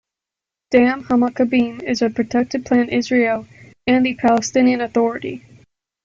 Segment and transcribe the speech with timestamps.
[0.71, 3.45] Dam Hamakabim is a protected plant in Israel
[3.85, 5.45] and the Palestinian Authority.